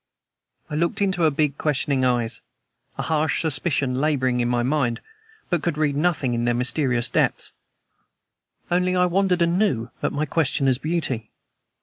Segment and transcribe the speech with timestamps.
[0.67, 2.41] I looked into her big, questioning eyes,
[2.97, 4.99] a harsh suspicion laboring in my mind,
[5.51, 7.53] but could read nothing in their mysterious depths
[8.71, 11.29] only I wondered anew at my questioner's beauty.